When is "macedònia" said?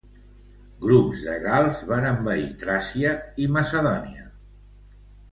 3.57-4.25